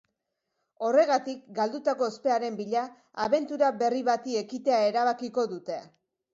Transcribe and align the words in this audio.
Horregatik, 0.87 1.43
galdutako 1.59 2.07
ospearen 2.13 2.57
bila 2.63 2.87
abentura 3.27 3.71
berri 3.85 4.03
bati 4.11 4.43
ekitea 4.43 4.83
erabakiko 4.91 5.49
dute. 5.57 5.83